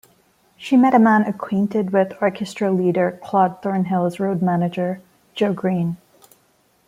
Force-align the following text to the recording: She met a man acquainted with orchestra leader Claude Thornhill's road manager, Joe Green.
She 0.57 0.77
met 0.77 0.95
a 0.95 0.97
man 0.99 1.21
acquainted 1.27 1.91
with 1.93 2.13
orchestra 2.21 2.71
leader 2.71 3.19
Claude 3.23 3.61
Thornhill's 3.61 4.19
road 4.19 4.41
manager, 4.41 4.99
Joe 5.35 5.53
Green. 5.53 5.95